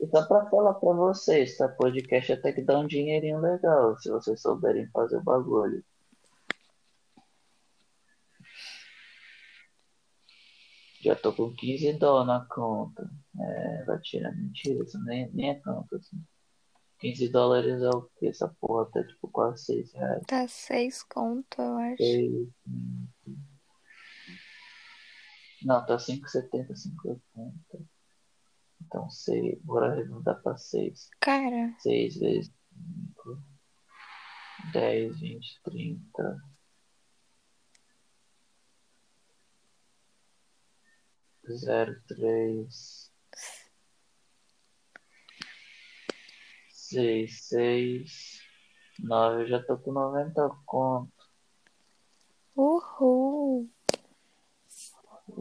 E 0.00 0.06
só 0.08 0.26
pra 0.26 0.46
falar 0.50 0.74
pra 0.74 0.92
vocês, 0.92 1.56
tá? 1.56 1.68
Podcast 1.68 2.32
até 2.32 2.52
que 2.52 2.62
dá 2.62 2.78
um 2.78 2.86
dinheirinho 2.86 3.38
legal, 3.40 3.96
se 3.98 4.10
vocês 4.10 4.40
souberem 4.40 4.88
fazer 4.90 5.18
o 5.18 5.22
bagulho. 5.22 5.84
Já 11.06 11.14
tô 11.14 11.32
com 11.32 11.54
15 11.54 11.92
dólares 11.92 12.26
na 12.26 12.48
conta. 12.52 13.08
É, 13.38 13.84
vai 13.84 14.00
tirar 14.00 14.34
mentira, 14.34 14.82
isso 14.82 14.98
nem, 15.04 15.30
nem 15.32 15.50
é 15.50 15.54
tanto 15.54 15.94
assim. 15.94 16.20
15 16.98 17.28
dólares 17.28 17.80
é 17.80 17.90
o 17.90 18.10
que? 18.18 18.26
Essa 18.26 18.48
porra 18.60 18.90
tá 18.90 19.04
tipo 19.04 19.28
quase 19.28 19.66
6 19.66 19.92
reais. 19.92 20.24
Tá 20.26 20.48
seis 20.48 21.04
conto, 21.04 21.62
eu 21.62 21.76
acho. 21.76 22.02
Seis, 22.02 22.48
cinco. 22.64 23.38
Não, 25.62 25.86
tá 25.86 25.96
5,70, 25.96 26.72
5,80. 26.72 27.86
Então 28.84 29.08
6, 29.08 29.62
bora 29.62 29.92
arredondar 29.92 30.42
pra 30.42 30.56
6. 30.56 31.08
Cara, 31.20 31.72
6 31.78 32.16
vezes 32.16 32.52
5, 33.14 33.42
10, 34.72 35.20
20, 35.20 35.60
30. 35.62 36.55
Zero, 41.56 41.96
três, 42.06 43.10
seis, 46.70 47.48
seis, 47.48 48.40
nove. 49.00 49.42
Eu 49.44 49.48
já 49.48 49.62
tô 49.62 49.78
com 49.78 49.92
90 49.92 50.50
conto. 50.66 51.12
uhul. 52.56 53.70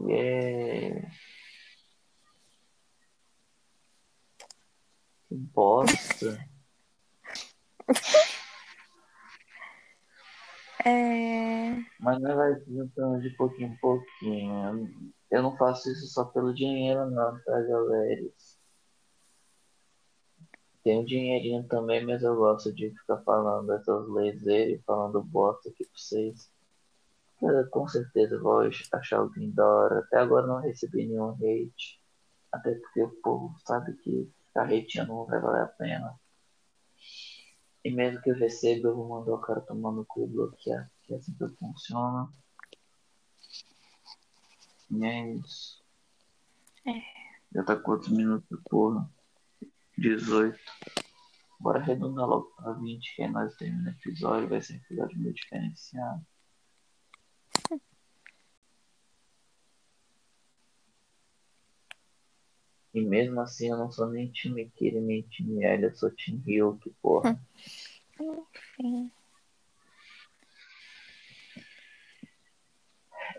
Yeah. 0.08 1.10
Que 5.28 5.36
bosta. 5.36 6.40
É... 10.88 11.78
Mas 12.00 12.22
não 12.22 12.36
vai 12.36 12.54
juntando 12.68 13.20
de 13.20 13.32
pouquinho 13.32 13.74
em 13.74 13.78
pouquinho. 13.78 15.15
Eu 15.36 15.44
não 15.44 15.58
faço 15.58 15.92
isso 15.92 16.08
só 16.08 16.24
pelo 16.24 16.54
dinheiro, 16.54 17.12
não, 17.12 17.38
tá, 17.44 17.62
galera? 17.64 18.24
Tenho 20.82 21.06
dinheirinho 21.06 21.68
também, 21.68 22.06
mas 22.06 22.24
eu 22.24 22.38
gosto 22.38 22.72
de 22.74 22.90
ficar 22.92 23.18
falando 23.24 23.68
dessas 23.68 24.08
leis 24.08 24.42
e 24.48 24.82
falando 24.86 25.22
bosta 25.22 25.68
aqui 25.68 25.84
pra 25.84 25.94
vocês. 25.94 26.50
Eu, 27.42 27.70
com 27.70 27.86
certeza 27.86 28.40
vou 28.40 28.62
achar 28.94 29.18
alguém 29.18 29.52
da 29.52 29.68
hora. 29.68 30.00
Até 30.00 30.20
agora 30.20 30.48
não 30.48 30.62
recebi 30.62 31.06
nenhum 31.06 31.32
hate. 31.32 32.02
Até 32.50 32.74
porque 32.76 33.04
o 33.04 33.10
povo 33.22 33.54
sabe 33.66 33.94
que 33.98 34.32
ficar 34.48 34.64
hateando 34.64 35.12
não 35.12 35.26
vai 35.26 35.42
valer 35.42 35.64
a 35.64 35.68
pena. 35.68 36.18
E 37.84 37.92
mesmo 37.92 38.22
que 38.22 38.30
eu 38.30 38.36
receba, 38.36 38.88
eu 38.88 38.96
vou 38.96 39.10
mandar 39.10 39.34
o 39.34 39.42
cara 39.42 39.60
tomar 39.60 39.92
no 39.92 40.06
cu 40.06 40.28
bloquear. 40.28 40.90
Que 41.04 41.14
é 41.14 41.18
assim 41.18 41.34
que 41.34 41.46
funciona. 41.58 42.32
E 44.96 45.06
é 45.06 45.34
isso. 45.34 45.84
É. 46.86 47.02
Já 47.54 47.64
tá 47.64 47.76
quantos 47.76 48.10
minutos, 48.10 48.60
porra? 48.70 49.10
18. 49.98 50.58
Bora 51.60 51.80
arredondar 51.80 52.28
logo 52.28 52.46
pra 52.56 52.74
20, 52.74 53.16
que 53.16 53.24
aí 53.24 53.32
nós 53.32 53.56
terminamos 53.56 53.94
o 53.94 54.10
episódio. 54.10 54.50
Vai 54.50 54.62
ser 54.62 54.74
um 54.74 54.78
episódio 54.78 55.20
meio 55.20 55.34
diferenciado. 55.34 56.26
E 62.94 63.02
mesmo 63.02 63.42
assim 63.42 63.70
eu 63.70 63.78
não 63.78 63.92
sou 63.92 64.08
nem 64.08 64.32
time 64.32 64.70
Kira 64.70 65.02
nem 65.02 65.22
time 65.24 65.66
L, 65.66 65.84
eu 65.84 65.96
sou 65.96 66.10
time 66.12 66.42
Ryuk, 66.46 66.90
porra. 67.02 67.38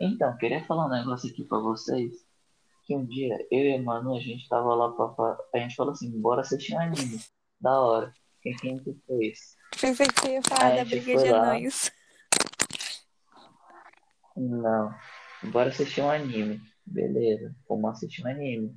Então, 0.07 0.37
queria 0.39 0.65
falar 0.65 0.87
um 0.87 0.91
negócio 0.91 1.31
aqui 1.31 1.45
pra 1.45 1.59
vocês. 1.59 2.25
Que 2.85 2.95
um 2.97 3.05
dia 3.05 3.37
eu 3.51 3.59
e 3.61 3.75
a 3.75 3.83
Manu, 3.83 4.17
a 4.17 4.21
gente 4.21 4.49
tava 4.49 4.75
lá 4.75 4.93
pra. 4.93 5.09
fa- 5.15 5.39
A 5.55 5.59
gente 5.59 5.75
falou 5.75 5.93
assim, 5.93 6.11
bora 6.21 6.41
assistir 6.43 6.75
um 6.75 6.81
anime. 6.81 7.21
Da 7.61 7.81
hora. 7.81 8.13
Quem 8.43 8.79
que 8.79 8.95
fez? 9.07 9.57
Pensei 9.81 10.07
que 10.07 10.21
você 10.21 10.33
ia 10.35 10.43
falar 10.43 10.71
da 10.77 10.85
gente 10.85 11.01
briga 11.03 11.23
de 11.23 11.29
anões. 11.31 11.91
Não. 14.37 14.95
Bora 15.51 15.71
assistir 15.71 16.01
um 16.03 16.11
anime. 16.11 16.61
Beleza. 16.85 17.55
Vamos 17.69 17.91
assistir 17.91 18.25
um 18.25 18.29
anime. 18.31 18.77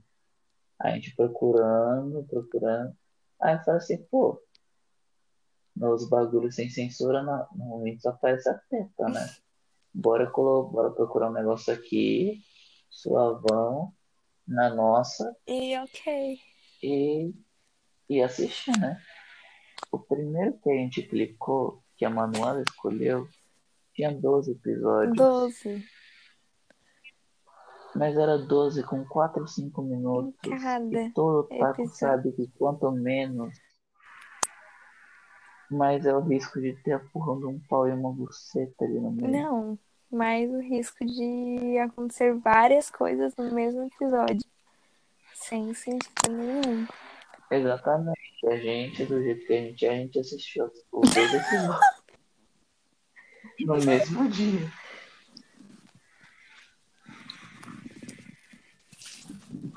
A 0.80 0.92
gente 0.92 1.15
procurando, 1.15 2.24
procurando. 2.30 2.96
Aí 3.42 3.56
eu 3.56 3.60
falei 3.63 3.78
assim, 3.78 3.98
pô. 4.10 4.42
Nos 5.76 6.10
bagulhos 6.10 6.56
sem 6.56 6.70
censura, 6.70 7.22
normalmente 7.24 8.02
só 8.02 8.10
aparece 8.10 8.50
a 8.50 8.54
teta, 8.70 9.08
né? 9.08 9.30
Bora, 9.93 10.32
bora 10.32 10.91
procurar 10.91 11.30
um 11.30 11.34
negócio 11.34 11.73
aqui, 11.73 12.41
suavão, 12.89 13.91
na 14.47 14.69
nossa, 14.73 15.36
E 15.47 15.78
ok. 15.78 16.38
e, 16.84 17.34
e 18.10 18.21
assistir, 18.21 18.78
né? 18.80 19.02
O 19.91 19.99
primeiro 19.99 20.58
que 20.60 20.69
a 20.69 20.73
gente 20.75 21.02
clicou, 21.04 21.84
que 21.97 22.06
a 22.06 22.10
Manuela 22.10 22.62
escolheu, 22.67 23.28
tinha 23.93 24.12
12 24.13 24.52
episódios. 24.52 25.15
Doze. 25.17 25.84
Mas 27.95 28.15
era 28.15 28.38
12 28.38 28.84
com 28.84 29.04
4 29.06 29.41
ou 29.41 29.47
5 29.47 29.82
minutos. 29.82 30.34
Cada 30.62 31.02
E 31.02 31.12
todo 31.12 31.39
otaku 31.39 31.82
episódio. 31.82 31.95
sabe 31.95 32.32
que 32.34 32.47
quanto 32.58 32.91
menos, 32.91 33.56
mais 35.69 36.05
é 36.05 36.15
o 36.15 36.19
risco 36.19 36.60
de 36.60 36.73
ter 36.84 36.93
a 36.93 36.99
porra 36.99 37.38
de 37.39 37.45
um 37.45 37.60
pau 37.60 37.88
e 37.88 37.91
uma 37.91 38.12
buceta 38.12 38.86
ali 38.86 38.99
no 38.99 39.12
meio. 39.12 39.32
Não, 39.32 39.79
mas 40.12 40.51
o 40.51 40.60
risco 40.60 41.05
de 41.05 41.77
acontecer 41.77 42.34
várias 42.36 42.89
coisas 42.89 43.36
no 43.38 43.51
mesmo 43.51 43.84
episódio. 43.84 44.45
sem 45.34 45.73
sentido 45.73 46.29
nenhum. 46.29 46.88
Exatamente. 47.51 48.19
A 48.47 48.58
gente, 48.58 49.05
do 49.05 49.21
jeito 49.21 49.45
que 49.45 49.53
a 49.53 49.58
gente 49.58 49.86
é, 49.86 49.89
a 49.89 49.95
gente 49.95 50.19
assistiu 50.19 50.71
os 50.91 51.10
dois 51.13 51.34
episódios. 51.34 51.79
no 53.60 53.86
mesmo 53.86 54.29
dia. 54.29 54.71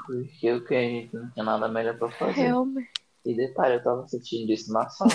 Porque 0.06 0.52
o 0.52 0.64
que 0.64 0.74
a 0.74 0.80
gente 0.80 1.14
não 1.14 1.30
tinha 1.30 1.44
nada 1.44 1.68
melhor 1.68 1.96
pra 1.98 2.10
fazer. 2.10 2.42
Realmente. 2.42 2.90
E 3.24 3.34
detalhe, 3.36 3.76
eu 3.76 3.82
tava 3.82 4.02
assistindo 4.02 4.50
isso 4.50 4.72
na 4.72 4.88
sala. 4.88 5.10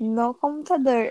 No 0.00 0.34
computador. 0.34 1.10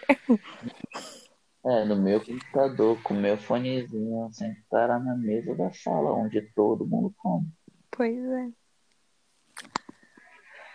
É, 1.66 1.84
no 1.84 1.98
meu 1.98 2.24
computador, 2.24 3.02
com 3.04 3.14
meu 3.14 3.38
fonezinho, 3.38 4.30
sentar 4.32 4.88
na 5.04 5.16
mesa 5.18 5.54
da 5.54 5.70
sala, 5.74 6.14
onde 6.14 6.42
todo 6.54 6.88
mundo 6.88 7.14
come. 7.18 7.52
Pois 7.92 8.18
é. 8.18 8.52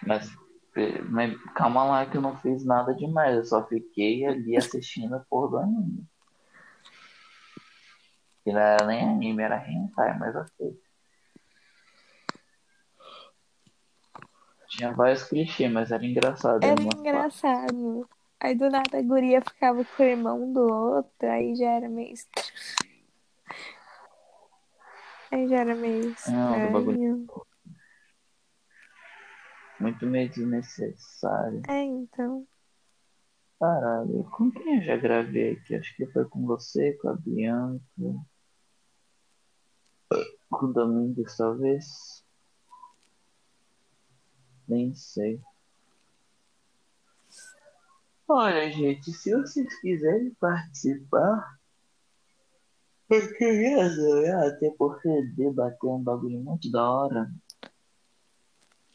Mas, 0.07 0.29
eh, 0.77 1.01
mas 1.09 1.35
calma 1.55 1.85
lá 1.85 2.05
que 2.05 2.18
eu 2.18 2.20
não 2.20 2.37
fiz 2.37 2.64
nada 2.64 2.94
demais, 2.94 3.37
eu 3.37 3.44
só 3.44 3.66
fiquei 3.66 4.27
ali 4.27 4.57
assistindo 4.57 5.14
a 5.14 5.20
porra 5.20 5.48
do 5.48 5.59
anime. 5.59 6.07
Que 8.44 8.53
não 8.53 8.61
era 8.61 8.87
nem 8.87 9.09
anime, 9.09 9.42
era 9.42 9.66
hentai, 9.66 10.18
mas 10.18 10.37
ok. 10.37 10.82
Tinha 14.73 14.91
vários 14.93 15.25
clichês, 15.25 15.71
mas 15.71 15.93
era 15.93 16.05
engraçado. 16.05 16.65
Era 16.65 16.81
engraçado. 16.81 18.09
Aí 18.41 18.55
do 18.55 18.71
nada 18.71 18.99
a 18.99 19.03
guria 19.03 19.43
ficava 19.43 19.85
com 19.85 20.03
o 20.03 20.07
irmão 20.07 20.53
do 20.53 20.61
outro, 20.61 21.29
aí 21.29 21.55
já 21.55 21.73
era 21.73 21.89
meio 21.91 22.15
estranho. 22.15 22.49
Aí 25.31 25.49
já 25.49 25.59
era 25.59 25.75
meio 25.75 26.15
bagulho. 26.73 26.93
estranho. 26.93 27.27
Muito 29.79 30.07
meio 30.07 30.29
desnecessário. 30.31 31.63
É, 31.69 31.83
então. 31.83 32.47
Caralho, 33.61 34.25
com 34.31 34.51
quem 34.51 34.79
eu 34.79 34.85
já 34.85 34.97
gravei 34.97 35.53
aqui? 35.53 35.75
Acho 35.75 35.95
que 35.97 36.07
foi 36.07 36.25
com 36.25 36.47
você, 36.47 36.95
com 36.95 37.11
a 37.11 37.15
Bianca. 37.15 37.85
Com 40.51 40.67
o 40.67 40.73
Domingos, 40.73 41.37
talvez. 41.37 42.22
Nem 44.68 44.94
sei. 44.94 45.40
Olha, 48.29 48.70
gente, 48.72 49.12
se 49.12 49.35
vocês 49.35 49.81
quiserem 49.81 50.31
participar, 50.35 51.59
eu 53.11 53.35
queria 53.35 53.85
adorar, 53.85 54.48
até 54.48 54.70
porque 54.70 55.22
debater 55.37 55.90
é 55.90 55.92
um 55.92 56.03
bagulho 56.03 56.40
muito 56.40 56.70
da 56.70 56.90
hora. 56.90 57.31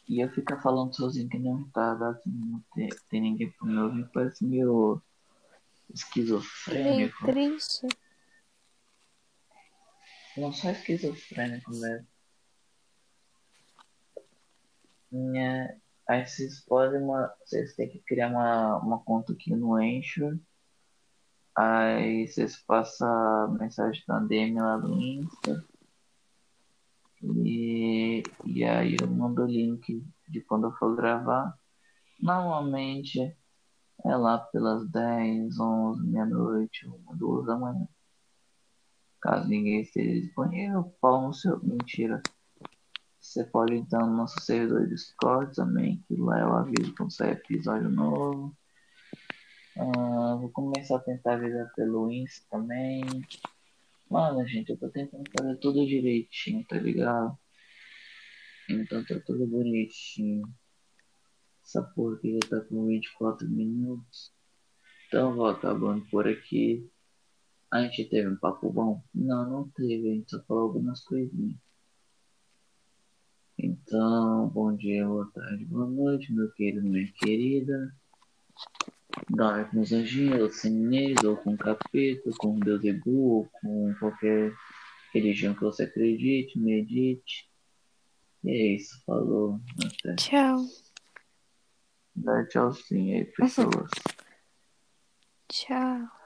E 0.08 0.20
eu 0.20 0.28
ficar 0.30 0.60
falando 0.60 0.96
sozinho 0.96 1.28
que 1.28 1.38
não 1.38 1.68
tá, 1.68 1.92
assim, 2.08 2.30
não 2.30 2.60
tem, 2.74 2.88
tem 3.10 3.20
ninguém 3.20 3.50
pra 3.52 3.66
me 3.68 3.78
ouvir, 3.78 4.08
parece 4.12 4.44
meio 4.44 5.00
esquizofrênico. 5.94 7.26
triste. 7.26 7.86
Não 10.36 10.52
só 10.52 10.70
esquizofrênico 10.70 11.70
mesmo. 11.70 11.86
Né? 11.86 12.06
Aí 16.08 16.26
vocês 16.26 16.60
podem, 16.60 17.02
uma, 17.02 17.32
vocês 17.44 17.74
têm 17.74 17.88
que 17.88 18.00
criar 18.00 18.30
uma, 18.30 18.78
uma 18.78 18.98
conta 19.00 19.32
aqui 19.32 19.54
no 19.54 19.74
Anchor. 19.74 20.38
Aí 21.56 22.26
vocês 22.26 22.56
passam 22.56 23.52
mensagem 23.58 24.02
da 24.06 24.18
DM 24.20 24.60
lá 24.60 24.78
no 24.78 25.00
Insta. 25.00 25.64
E, 27.22 28.22
e 28.44 28.64
aí 28.64 28.96
eu 29.00 29.08
mando 29.08 29.42
o 29.42 29.46
link 29.46 30.02
de 30.28 30.40
quando 30.42 30.68
eu 30.68 30.72
for 30.72 30.96
gravar. 30.96 31.58
Normalmente 32.20 33.36
é 34.04 34.16
lá 34.16 34.38
pelas 34.38 34.88
10, 34.88 35.58
11, 35.58 36.06
meia-noite, 36.06 36.86
uma, 36.86 37.16
duas 37.16 37.46
da 37.46 37.56
manhã. 37.56 37.86
Caso 39.20 39.48
ninguém 39.48 39.82
esteja 39.82 40.20
disponível, 40.20 40.94
pau 41.00 41.26
no 41.26 41.34
seu. 41.34 41.60
Mentira. 41.62 42.22
Você 43.28 43.44
pode 43.44 43.74
entrar 43.74 44.06
no 44.06 44.16
nosso 44.16 44.40
servidor 44.40 44.88
Discord 44.88 45.54
também, 45.54 46.02
que 46.08 46.16
lá 46.16 46.40
eu 46.40 46.50
aviso 46.54 46.94
quando 46.96 47.12
sair 47.12 47.32
episódio 47.32 47.90
novo. 47.90 48.56
Ah, 49.76 50.34
vou 50.40 50.48
começar 50.48 50.96
a 50.96 51.00
tentar 51.00 51.34
avisar 51.34 51.70
pelo 51.74 52.10
Insta 52.10 52.46
também. 52.50 53.02
Mano, 54.10 54.48
gente, 54.48 54.70
eu 54.70 54.78
tô 54.78 54.88
tentando 54.88 55.24
fazer 55.38 55.56
tudo 55.56 55.86
direitinho, 55.86 56.64
tá 56.64 56.76
ligado? 56.78 57.38
Então 58.66 59.04
tá 59.04 59.20
tudo 59.26 59.46
bonitinho. 59.46 60.48
Essa 61.62 61.82
porra 61.82 62.16
aqui 62.16 62.32
já 62.32 62.48
tá 62.48 62.60
com 62.62 62.86
24 62.86 63.46
minutos. 63.46 64.32
Então 65.06 65.36
vou 65.36 65.48
acabando 65.48 66.02
por 66.06 66.26
aqui. 66.26 66.90
A 67.70 67.82
gente 67.82 68.06
teve 68.06 68.26
um 68.26 68.38
papo 68.38 68.72
bom? 68.72 69.04
Não, 69.14 69.50
não 69.50 69.68
teve, 69.68 70.12
a 70.12 70.14
gente 70.14 70.30
só 70.30 70.42
falou 70.44 70.62
algumas 70.62 71.04
coisinhas. 71.04 71.67
Então, 73.60 74.48
bom 74.50 74.72
dia, 74.76 75.04
boa 75.04 75.28
tarde, 75.34 75.64
boa 75.64 75.86
noite, 75.86 76.32
meu 76.32 76.48
querido, 76.52 76.88
minha 76.88 77.12
querida. 77.14 77.92
Dorme 79.28 79.64
com 79.64 79.80
os 79.80 79.92
anjinhos, 79.92 80.40
ou 80.40 80.48
sem 80.48 80.96
eles, 80.96 81.24
ou 81.24 81.36
com 81.36 81.56
capeta, 81.56 82.30
com 82.38 82.60
Deus 82.60 82.84
é 82.84 82.92
burro, 82.92 83.50
com 83.60 83.92
qualquer 83.98 84.54
religião 85.12 85.54
que 85.54 85.62
você 85.62 85.82
acredite, 85.82 86.56
medite. 86.56 87.50
E 88.44 88.50
é 88.50 88.74
isso, 88.76 89.02
falou. 89.04 89.58
Até. 89.84 90.14
Tchau. 90.14 90.64
Dá 92.14 92.46
tchauzinho 92.46 93.16
aí, 93.16 93.24
pessoas. 93.24 93.90
Tchau. 95.50 96.17